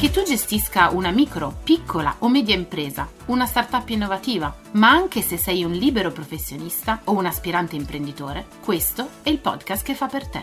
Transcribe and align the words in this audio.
Che 0.00 0.10
tu 0.10 0.22
gestisca 0.22 0.88
una 0.88 1.10
micro, 1.10 1.58
piccola 1.62 2.16
o 2.20 2.30
media 2.30 2.54
impresa, 2.54 3.06
una 3.26 3.44
startup 3.44 3.86
innovativa, 3.90 4.56
ma 4.70 4.88
anche 4.88 5.20
se 5.20 5.36
sei 5.36 5.62
un 5.62 5.72
libero 5.72 6.10
professionista 6.10 7.02
o 7.04 7.12
un 7.12 7.26
aspirante 7.26 7.76
imprenditore, 7.76 8.46
questo 8.64 9.06
è 9.22 9.28
il 9.28 9.40
podcast 9.40 9.84
che 9.84 9.94
fa 9.94 10.06
per 10.06 10.26
te. 10.26 10.42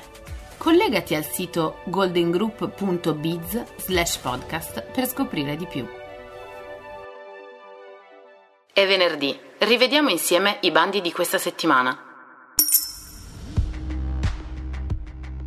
Collegati 0.57 1.15
al 1.15 1.25
sito 1.25 1.79
goldengroup.biz 1.85 3.63
slash 3.77 4.17
podcast 4.17 4.83
per 4.91 5.07
scoprire 5.07 5.55
di 5.55 5.65
più. 5.65 5.87
È 8.71 8.85
venerdì, 8.85 9.35
rivediamo 9.57 10.09
insieme 10.09 10.59
i 10.61 10.69
bandi 10.69 11.01
di 11.01 11.11
questa 11.11 11.39
settimana. 11.39 11.97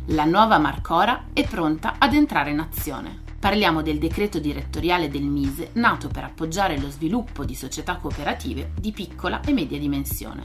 La 0.07 0.25
nuova 0.25 0.57
Marcora 0.57 1.27
è 1.31 1.47
pronta 1.47 1.95
ad 1.97 2.13
entrare 2.13 2.49
in 2.49 2.59
azione. 2.59 3.30
Parliamo 3.41 3.81
del 3.81 3.97
decreto 3.97 4.37
direttoriale 4.37 5.09
del 5.09 5.23
Mise 5.23 5.71
nato 5.73 6.09
per 6.09 6.23
appoggiare 6.23 6.77
lo 6.77 6.91
sviluppo 6.91 7.43
di 7.43 7.55
società 7.55 7.95
cooperative 7.95 8.69
di 8.79 8.91
piccola 8.91 9.41
e 9.41 9.51
media 9.51 9.79
dimensione. 9.79 10.43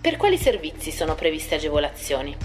Per 0.00 0.16
quali 0.16 0.38
servizi 0.38 0.92
sono 0.92 1.16
previste 1.16 1.56
agevolazioni? 1.56 2.36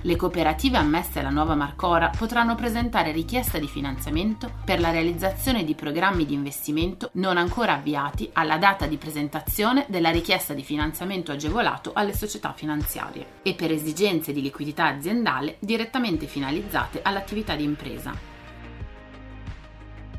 Le 0.00 0.16
cooperative 0.16 0.78
ammesse 0.78 1.18
alla 1.18 1.28
nuova 1.28 1.54
Marcora 1.54 2.10
potranno 2.16 2.54
presentare 2.54 3.12
richiesta 3.12 3.58
di 3.58 3.68
finanziamento 3.68 4.50
per 4.64 4.80
la 4.80 4.90
realizzazione 4.90 5.62
di 5.62 5.74
programmi 5.74 6.24
di 6.24 6.32
investimento 6.32 7.10
non 7.14 7.36
ancora 7.36 7.74
avviati 7.74 8.30
alla 8.32 8.56
data 8.56 8.86
di 8.86 8.96
presentazione 8.96 9.84
della 9.90 10.10
richiesta 10.10 10.54
di 10.54 10.62
finanziamento 10.62 11.32
agevolato 11.32 11.90
alle 11.92 12.14
società 12.14 12.54
finanziarie 12.54 13.26
e 13.42 13.52
per 13.52 13.70
esigenze 13.70 14.32
di 14.32 14.40
liquidità 14.40 14.86
aziendale 14.86 15.56
direttamente 15.58 16.26
finalizzate 16.26 17.00
all'attività 17.02 17.54
di 17.54 17.64
impresa. 17.64 18.32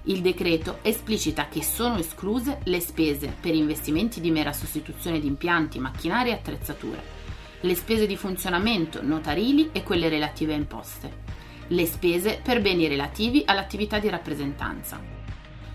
Il 0.07 0.21
decreto 0.21 0.79
esplicita 0.83 1.47
che 1.47 1.63
sono 1.63 1.97
escluse 1.97 2.59
le 2.65 2.79
spese 2.79 3.35
per 3.39 3.55
investimenti 3.55 4.21
di 4.21 4.29
mera 4.29 4.53
sostituzione 4.53 5.19
di 5.19 5.25
impianti, 5.25 5.79
macchinari 5.79 6.29
e 6.29 6.33
attrezzature, 6.33 7.01
le 7.61 7.73
spese 7.73 8.05
di 8.05 8.15
funzionamento 8.15 9.01
notarili 9.01 9.69
e 9.71 9.81
quelle 9.81 10.07
relative 10.07 10.53
a 10.53 10.57
imposte, 10.57 11.11
le 11.69 11.87
spese 11.87 12.39
per 12.43 12.61
beni 12.61 12.87
relativi 12.87 13.41
all'attività 13.47 13.97
di 13.97 14.07
rappresentanza, 14.07 15.01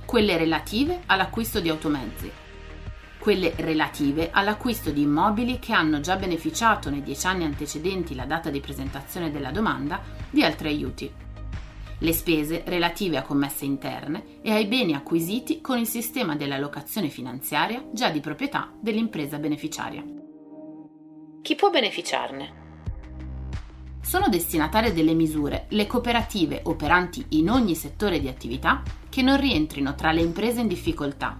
quelle 0.05 0.37
relative 0.37 1.01
all'acquisto 1.07 1.59
di 1.59 1.69
automezzi, 1.69 2.31
quelle 3.19 3.53
relative 3.57 4.31
all'acquisto 4.31 4.93
di 4.93 5.03
immobili 5.03 5.59
che 5.59 5.73
hanno 5.73 5.99
già 5.99 6.15
beneficiato 6.15 6.89
nei 6.89 7.03
dieci 7.03 7.27
anni 7.27 7.43
antecedenti 7.43 8.15
la 8.15 8.27
data 8.27 8.49
di 8.49 8.61
presentazione 8.61 9.33
della 9.33 9.51
domanda 9.51 10.01
di 10.31 10.45
altri 10.45 10.69
aiuti 10.69 11.13
le 12.01 12.13
spese 12.13 12.63
relative 12.67 13.17
a 13.17 13.23
commesse 13.23 13.65
interne 13.65 14.41
e 14.43 14.53
ai 14.53 14.67
beni 14.67 14.95
acquisiti 14.95 15.61
con 15.61 15.79
il 15.79 15.87
sistema 15.87 16.37
della 16.37 16.59
locazione 16.59 17.09
finanziaria 17.09 17.85
già 17.93 18.11
di 18.11 18.21
proprietà 18.21 18.73
dell'impresa 18.81 19.39
beneficiaria. 19.39 20.05
Chi 21.43 21.55
può 21.55 21.71
beneficiarne? 21.71 22.59
Sono 24.03 24.29
destinatarie 24.29 24.93
delle 24.93 25.15
misure 25.15 25.67
le 25.71 25.87
cooperative 25.87 26.61
operanti 26.65 27.25
in 27.31 27.49
ogni 27.49 27.75
settore 27.75 28.19
di 28.19 28.29
attività 28.29 28.83
che 29.09 29.23
non 29.23 29.39
rientrino 29.39 29.95
tra 29.95 30.13
le 30.13 30.21
imprese 30.21 30.61
in 30.61 30.69
difficoltà 30.69 31.39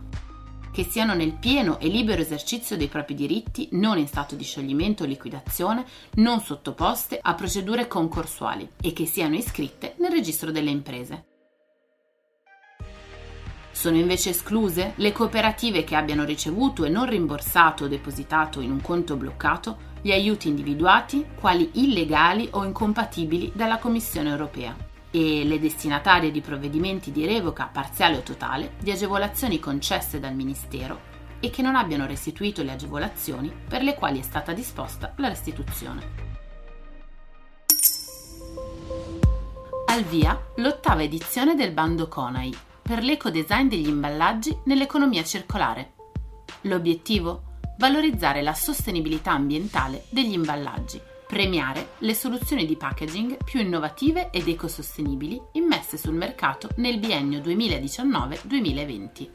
che 0.73 0.85
siano 0.85 1.15
nel 1.15 1.33
pieno 1.33 1.79
e 1.79 1.89
libero 1.89 2.21
esercizio 2.21 2.77
dei 2.77 2.89
propri 2.89 3.15
diritti, 3.15 3.69
non 3.73 3.99
in 3.99 4.07
stato 4.07 4.35
di 4.35 4.45
scioglimento 4.45 5.03
o 5.03 5.07
liquidazione, 5.07 5.85
non 6.15 6.41
sottoposte 6.41 7.19
a 7.21 7.35
procedure 7.35 7.89
concorsuali 7.89 8.69
e 8.81 8.93
che 8.93 9.07
siano 9.07 9.35
iscritte 9.35 9.95
nel 9.99 10.11
registro 10.11 10.51
delle 10.51 10.71
imprese. 10.71 11.25
Sono 13.73 13.97
invece 13.97 14.31
escluse 14.31 14.93
le 14.97 15.13
cooperative 15.13 15.85
che 15.85 15.97
abbiano 15.97 16.25
ricevuto 16.25 16.85
e 16.85 16.91
non 16.91 17.09
rimborsato 17.09 17.85
o 17.85 17.89
depositato 17.89 18.61
in 18.61 18.71
un 18.71 18.83
conto 18.83 19.17
bloccato 19.17 19.89
gli 20.03 20.13
aiuti 20.13 20.49
individuati 20.49 21.27
quali 21.35 21.71
illegali 21.75 22.49
o 22.53 22.65
incompatibili 22.65 23.53
dalla 23.55 23.79
Commissione 23.79 24.29
europea 24.29 24.89
e 25.11 25.45
le 25.45 25.59
destinatarie 25.59 26.31
di 26.31 26.41
provvedimenti 26.41 27.11
di 27.11 27.27
revoca 27.27 27.67
parziale 27.67 28.17
o 28.17 28.23
totale 28.23 28.75
di 28.81 28.91
agevolazioni 28.91 29.59
concesse 29.59 30.21
dal 30.21 30.35
Ministero 30.35 31.09
e 31.41 31.51
che 31.51 31.63
non 31.63 31.75
abbiano 31.75 32.07
restituito 32.07 32.63
le 32.63 32.73
agevolazioni 32.73 33.53
per 33.69 33.83
le 33.83 33.95
quali 33.95 34.21
è 34.21 34.23
stata 34.23 34.53
disposta 34.53 35.15
la 35.17 35.29
restituzione. 35.29 36.29
Al 39.87 40.03
via 40.05 40.41
l'ottava 40.57 41.03
edizione 41.03 41.57
del 41.57 41.73
bando 41.73 42.07
CONAI 42.07 42.57
per 42.83 43.03
l'ecodesign 43.03 43.67
degli 43.67 43.89
imballaggi 43.89 44.57
nell'economia 44.65 45.25
circolare. 45.25 45.95
L'obiettivo? 46.63 47.49
Valorizzare 47.79 48.43
la 48.43 48.55
sostenibilità 48.55 49.33
ambientale 49.33 50.05
degli 50.11 50.35
imballaggi 50.35 51.01
premiare 51.31 51.91
le 51.99 52.13
soluzioni 52.13 52.67
di 52.67 52.77
packaging 52.77 53.45
più 53.45 53.61
innovative 53.61 54.31
ed 54.33 54.49
ecosostenibili 54.49 55.41
immesse 55.53 55.97
sul 55.97 56.15
mercato 56.15 56.71
nel 56.77 56.99
biennio 56.99 57.39
2019-2020. 57.39 59.29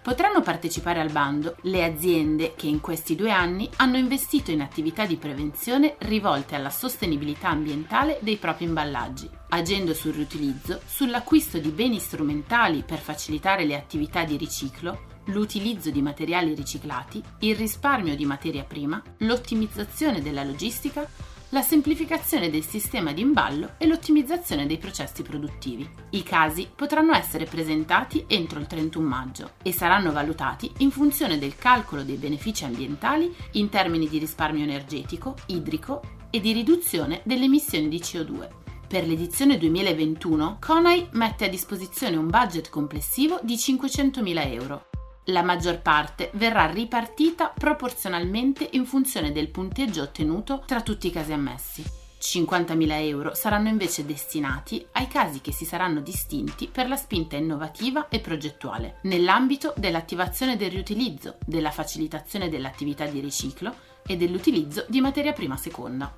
Potranno 0.00 0.40
partecipare 0.40 1.00
al 1.00 1.10
bando 1.10 1.56
le 1.64 1.84
aziende 1.84 2.54
che 2.56 2.68
in 2.68 2.80
questi 2.80 3.16
due 3.16 3.30
anni 3.30 3.68
hanno 3.76 3.98
investito 3.98 4.50
in 4.50 4.62
attività 4.62 5.04
di 5.04 5.16
prevenzione 5.16 5.96
rivolte 5.98 6.54
alla 6.54 6.70
sostenibilità 6.70 7.50
ambientale 7.50 8.18
dei 8.22 8.36
propri 8.36 8.64
imballaggi, 8.64 9.28
agendo 9.50 9.92
sul 9.92 10.14
riutilizzo, 10.14 10.80
sull'acquisto 10.86 11.58
di 11.58 11.68
beni 11.68 11.98
strumentali 11.98 12.82
per 12.82 13.00
facilitare 13.00 13.66
le 13.66 13.76
attività 13.76 14.24
di 14.24 14.38
riciclo, 14.38 15.17
l'utilizzo 15.28 15.90
di 15.90 16.02
materiali 16.02 16.54
riciclati, 16.54 17.22
il 17.40 17.56
risparmio 17.56 18.14
di 18.14 18.24
materia 18.24 18.64
prima, 18.64 19.02
l'ottimizzazione 19.18 20.20
della 20.20 20.44
logistica, 20.44 21.08
la 21.50 21.62
semplificazione 21.62 22.50
del 22.50 22.62
sistema 22.62 23.12
di 23.12 23.22
imballo 23.22 23.74
e 23.78 23.86
l'ottimizzazione 23.86 24.66
dei 24.66 24.76
processi 24.76 25.22
produttivi. 25.22 25.88
I 26.10 26.22
casi 26.22 26.68
potranno 26.74 27.14
essere 27.14 27.46
presentati 27.46 28.24
entro 28.28 28.58
il 28.58 28.66
31 28.66 29.06
maggio 29.06 29.50
e 29.62 29.72
saranno 29.72 30.12
valutati 30.12 30.70
in 30.78 30.90
funzione 30.90 31.38
del 31.38 31.56
calcolo 31.56 32.02
dei 32.02 32.16
benefici 32.16 32.64
ambientali 32.64 33.34
in 33.52 33.70
termini 33.70 34.08
di 34.08 34.18
risparmio 34.18 34.64
energetico, 34.64 35.36
idrico 35.46 36.02
e 36.30 36.40
di 36.40 36.52
riduzione 36.52 37.22
delle 37.24 37.44
emissioni 37.44 37.88
di 37.88 37.98
CO2. 37.98 38.48
Per 38.86 39.06
l'edizione 39.06 39.58
2021, 39.58 40.58
Conai 40.60 41.08
mette 41.12 41.46
a 41.46 41.48
disposizione 41.48 42.16
un 42.16 42.28
budget 42.28 42.70
complessivo 42.70 43.38
di 43.42 43.54
500.000 43.54 44.52
euro 44.52 44.87
la 45.28 45.42
maggior 45.42 45.80
parte 45.80 46.30
verrà 46.34 46.66
ripartita 46.66 47.52
proporzionalmente 47.56 48.68
in 48.72 48.86
funzione 48.86 49.32
del 49.32 49.48
punteggio 49.48 50.02
ottenuto 50.02 50.62
tra 50.66 50.80
tutti 50.80 51.08
i 51.08 51.10
casi 51.10 51.32
ammessi. 51.32 51.84
50.000 52.20 52.90
euro 53.02 53.34
saranno 53.34 53.68
invece 53.68 54.04
destinati 54.04 54.84
ai 54.92 55.06
casi 55.06 55.40
che 55.40 55.52
si 55.52 55.64
saranno 55.64 56.00
distinti 56.00 56.66
per 56.66 56.88
la 56.88 56.96
spinta 56.96 57.36
innovativa 57.36 58.08
e 58.08 58.20
progettuale, 58.20 58.98
nell'ambito 59.02 59.72
dell'attivazione 59.76 60.56
del 60.56 60.70
riutilizzo, 60.70 61.36
della 61.44 61.70
facilitazione 61.70 62.48
dell'attività 62.48 63.06
di 63.06 63.20
riciclo 63.20 63.72
e 64.04 64.16
dell'utilizzo 64.16 64.84
di 64.88 65.00
materia 65.00 65.32
prima 65.32 65.56
seconda. 65.56 66.12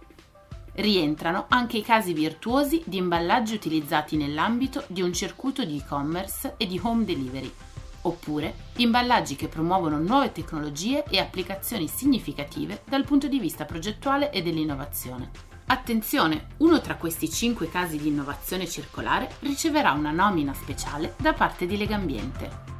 Rientrano 0.73 1.46
anche 1.49 1.79
i 1.79 1.82
casi 1.82 2.14
virtuosi 2.14 2.82
di 2.87 2.96
imballaggi 2.96 3.55
utilizzati 3.55 4.17
nell'ambito 4.17 4.84
di 4.87 5.02
un 5.02 5.12
circuito 5.12 5.64
di 5.64 5.76
e-commerce 5.79 6.55
e 6.56 6.67
di 6.67 6.81
home 6.82 7.05
delivery, 7.05 7.52
oppure 8.02 8.55
imballaggi 8.76 9.37
che 9.37 9.49
promuovono 9.49 9.99
nuove 9.99 10.32
tecnologie 10.32 11.05
e 11.08 11.19
applicazioni 11.19 11.88
significative 11.88 12.82
dal 12.87 13.05
punto 13.05 13.29
di 13.29 13.38
vista 13.38 13.64
progettuale 13.64 14.31
e 14.31 14.43
dell'innovazione. 14.43 15.31
Attenzione, 15.67 16.49
uno 16.58 16.81
tra 16.81 16.97
questi 16.97 17.31
cinque 17.31 17.69
casi 17.69 17.97
di 17.97 18.08
innovazione 18.08 18.67
circolare 18.67 19.31
riceverà 19.41 19.93
una 19.93 20.11
nomina 20.11 20.52
speciale 20.52 21.14
da 21.17 21.32
parte 21.32 21.67
di 21.67 21.76
Legambiente. 21.76 22.79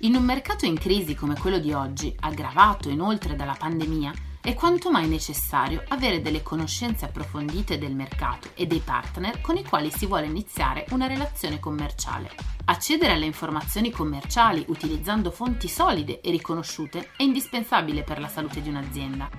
In 0.00 0.16
un 0.16 0.24
mercato 0.24 0.66
in 0.66 0.78
crisi 0.78 1.14
come 1.14 1.34
quello 1.38 1.58
di 1.58 1.72
oggi, 1.72 2.14
aggravato 2.20 2.90
inoltre 2.90 3.36
dalla 3.36 3.56
pandemia, 3.56 4.12
è 4.44 4.52
quanto 4.52 4.90
mai 4.90 5.08
necessario 5.08 5.82
avere 5.88 6.20
delle 6.20 6.42
conoscenze 6.42 7.06
approfondite 7.06 7.78
del 7.78 7.94
mercato 7.94 8.50
e 8.52 8.66
dei 8.66 8.80
partner 8.80 9.40
con 9.40 9.56
i 9.56 9.64
quali 9.64 9.90
si 9.90 10.04
vuole 10.04 10.26
iniziare 10.26 10.84
una 10.90 11.06
relazione 11.06 11.58
commerciale. 11.58 12.30
Accedere 12.66 13.14
alle 13.14 13.24
informazioni 13.24 13.90
commerciali 13.90 14.62
utilizzando 14.68 15.30
fonti 15.30 15.66
solide 15.66 16.20
e 16.20 16.30
riconosciute 16.30 17.12
è 17.16 17.22
indispensabile 17.22 18.02
per 18.02 18.20
la 18.20 18.28
salute 18.28 18.60
di 18.60 18.68
un'azienda. 18.68 19.30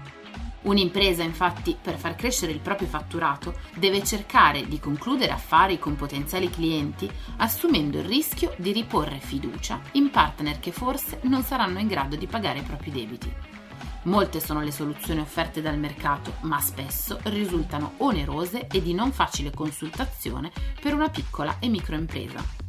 Un'impresa, 0.64 1.22
infatti, 1.22 1.78
per 1.80 1.98
far 1.98 2.16
crescere 2.16 2.52
il 2.52 2.60
proprio 2.60 2.88
fatturato, 2.88 3.60
deve 3.76 4.04
cercare 4.04 4.68
di 4.68 4.80
concludere 4.80 5.32
affari 5.32 5.78
con 5.78 5.96
potenziali 5.96 6.50
clienti, 6.50 7.08
assumendo 7.38 8.00
il 8.00 8.06
rischio 8.06 8.56
di 8.58 8.72
riporre 8.72 9.20
fiducia 9.20 9.80
in 9.92 10.10
partner 10.10 10.60
che 10.60 10.72
forse 10.72 11.20
non 11.26 11.44
saranno 11.44 11.78
in 11.78 11.86
grado 11.86 12.16
di 12.16 12.26
pagare 12.26 12.60
i 12.60 12.64
propri 12.64 12.90
debiti. 12.90 13.55
Molte 14.06 14.40
sono 14.40 14.62
le 14.62 14.72
soluzioni 14.72 15.20
offerte 15.20 15.62
dal 15.62 15.80
mercato, 15.80 16.36
ma 16.42 16.60
spesso 16.60 17.20
risultano 17.24 17.94
onerose 17.98 18.68
e 18.68 18.82
di 18.82 18.94
non 18.94 19.12
facile 19.12 19.52
consultazione 19.52 20.52
per 20.80 20.94
una 20.94 21.10
piccola 21.10 21.58
e 21.60 21.70
microimpresa. 21.70 22.64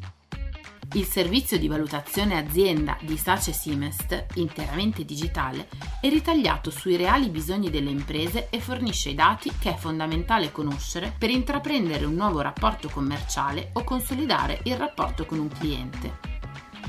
Il 0.94 1.04
servizio 1.04 1.58
di 1.58 1.68
valutazione 1.68 2.38
azienda 2.38 2.96
di 3.02 3.18
Sace 3.18 3.52
Simest, 3.52 4.26
interamente 4.36 5.04
digitale, 5.04 5.68
è 6.00 6.08
ritagliato 6.08 6.70
sui 6.70 6.96
reali 6.96 7.28
bisogni 7.28 7.68
delle 7.68 7.90
imprese 7.90 8.48
e 8.48 8.60
fornisce 8.60 9.10
i 9.10 9.14
dati 9.14 9.52
che 9.58 9.74
è 9.74 9.76
fondamentale 9.76 10.52
conoscere 10.52 11.14
per 11.18 11.28
intraprendere 11.28 12.06
un 12.06 12.14
nuovo 12.14 12.40
rapporto 12.40 12.88
commerciale 12.88 13.70
o 13.74 13.84
consolidare 13.84 14.60
il 14.62 14.76
rapporto 14.76 15.26
con 15.26 15.38
un 15.38 15.48
cliente. 15.48 16.18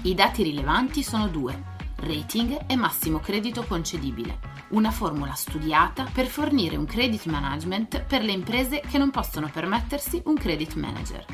I 0.04 0.14
dati 0.14 0.42
rilevanti 0.42 1.04
sono 1.04 1.28
due, 1.28 1.76
rating 1.98 2.66
e 2.68 2.76
massimo 2.76 3.20
credito 3.20 3.64
concedibile, 3.64 4.40
una 4.70 4.92
formula 4.92 5.34
studiata 5.34 6.08
per 6.12 6.28
fornire 6.28 6.76
un 6.76 6.86
credit 6.86 7.26
management 7.26 8.04
per 8.04 8.24
le 8.24 8.32
imprese 8.32 8.82
che 8.82 8.98
non 8.98 9.10
possono 9.10 9.50
permettersi 9.52 10.22
un 10.26 10.36
credit 10.36 10.76
manager. 10.76 11.26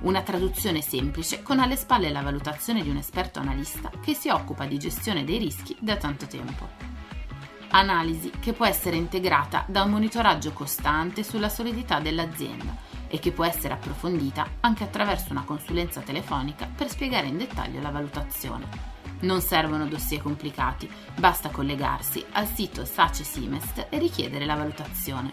Una 0.00 0.22
traduzione 0.22 0.82
semplice 0.82 1.42
con 1.42 1.58
alle 1.58 1.76
spalle 1.76 2.10
la 2.10 2.20
valutazione 2.20 2.82
di 2.82 2.90
un 2.90 2.96
esperto 2.96 3.40
analista 3.40 3.90
che 4.02 4.14
si 4.14 4.28
occupa 4.28 4.66
di 4.66 4.78
gestione 4.78 5.24
dei 5.24 5.38
rischi 5.38 5.76
da 5.80 5.96
tanto 5.96 6.26
tempo. 6.26 6.68
Analisi 7.70 8.30
che 8.38 8.52
può 8.52 8.66
essere 8.66 8.96
integrata 8.96 9.64
da 9.66 9.82
un 9.82 9.90
monitoraggio 9.90 10.52
costante 10.52 11.24
sulla 11.24 11.48
solidità 11.48 11.98
dell'azienda 12.00 12.76
e 13.08 13.18
che 13.18 13.32
può 13.32 13.44
essere 13.44 13.74
approfondita 13.74 14.46
anche 14.60 14.84
attraverso 14.84 15.32
una 15.32 15.44
consulenza 15.44 16.00
telefonica 16.00 16.66
per 16.72 16.88
spiegare 16.88 17.26
in 17.26 17.38
dettaglio 17.38 17.80
la 17.80 17.90
valutazione. 17.90 18.93
Non 19.24 19.40
servono 19.40 19.86
dossier 19.86 20.20
complicati, 20.20 20.88
basta 21.16 21.48
collegarsi 21.48 22.22
al 22.32 22.46
sito 22.46 22.84
Sace 22.84 23.24
Simest 23.24 23.86
e 23.88 23.98
richiedere 23.98 24.44
la 24.44 24.54
valutazione. 24.54 25.32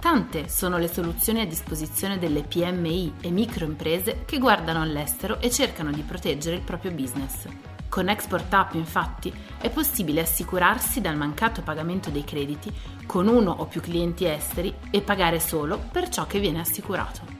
Tante 0.00 0.48
sono 0.48 0.78
le 0.78 0.88
soluzioni 0.88 1.40
a 1.40 1.46
disposizione 1.46 2.18
delle 2.18 2.42
PMI 2.42 3.14
e 3.20 3.30
microimprese 3.30 4.24
che 4.24 4.38
guardano 4.38 4.82
all'estero 4.82 5.40
e 5.40 5.48
cercano 5.48 5.92
di 5.92 6.02
proteggere 6.02 6.56
il 6.56 6.62
proprio 6.62 6.90
business. 6.90 7.46
Con 7.88 8.08
Export 8.08 8.52
Up 8.52 8.74
infatti 8.74 9.32
è 9.60 9.70
possibile 9.70 10.22
assicurarsi 10.22 11.00
dal 11.00 11.16
mancato 11.16 11.62
pagamento 11.62 12.10
dei 12.10 12.24
crediti 12.24 12.72
con 13.06 13.28
uno 13.28 13.52
o 13.52 13.66
più 13.66 13.80
clienti 13.80 14.26
esteri 14.26 14.74
e 14.90 15.02
pagare 15.02 15.38
solo 15.38 15.78
per 15.92 16.08
ciò 16.08 16.26
che 16.26 16.40
viene 16.40 16.60
assicurato. 16.60 17.37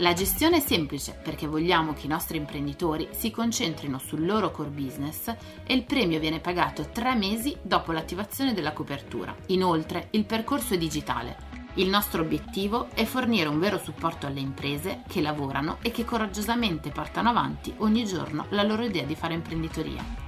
La 0.00 0.12
gestione 0.12 0.58
è 0.58 0.60
semplice 0.60 1.18
perché 1.20 1.48
vogliamo 1.48 1.92
che 1.92 2.06
i 2.06 2.08
nostri 2.08 2.36
imprenditori 2.36 3.08
si 3.10 3.32
concentrino 3.32 3.98
sul 3.98 4.24
loro 4.24 4.52
core 4.52 4.68
business 4.68 5.28
e 5.64 5.74
il 5.74 5.84
premio 5.84 6.20
viene 6.20 6.38
pagato 6.38 6.88
tre 6.90 7.16
mesi 7.16 7.56
dopo 7.60 7.90
l'attivazione 7.90 8.54
della 8.54 8.72
copertura. 8.72 9.34
Inoltre 9.46 10.08
il 10.12 10.24
percorso 10.24 10.74
è 10.74 10.78
digitale 10.78 11.48
il 11.78 11.88
nostro 11.88 12.22
obiettivo 12.22 12.88
è 12.92 13.04
fornire 13.04 13.48
un 13.48 13.60
vero 13.60 13.78
supporto 13.78 14.26
alle 14.26 14.40
imprese 14.40 15.02
che 15.06 15.20
lavorano 15.20 15.78
e 15.80 15.92
che 15.92 16.04
coraggiosamente 16.04 16.90
portano 16.90 17.28
avanti 17.28 17.72
ogni 17.78 18.04
giorno 18.04 18.46
la 18.48 18.64
loro 18.64 18.82
idea 18.82 19.04
di 19.04 19.14
fare 19.14 19.34
imprenditoria. 19.34 20.27